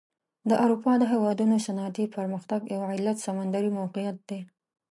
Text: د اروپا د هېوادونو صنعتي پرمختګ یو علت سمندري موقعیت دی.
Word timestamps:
د 0.49 0.51
اروپا 0.63 0.93
د 0.99 1.03
هېوادونو 1.13 1.55
صنعتي 1.65 2.05
پرمختګ 2.15 2.59
یو 2.73 2.81
علت 2.93 3.17
سمندري 3.27 3.71
موقعیت 3.79 4.17
دی. 4.29 4.39